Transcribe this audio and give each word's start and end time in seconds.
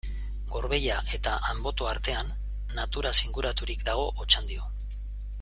Gorbeia 0.53 0.95
eta 1.17 1.33
Anboto 1.49 1.89
artean, 1.91 2.33
naturaz 2.79 3.13
inguraturik 3.27 3.85
dago 3.91 4.09
Otxandio. 4.27 4.69